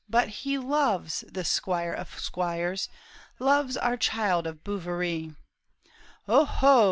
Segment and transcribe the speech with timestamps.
[0.09, 2.89] But he loves, this squire of squires,
[3.37, 5.35] Loves our child of Bouverie!""
[6.27, 6.79] O ho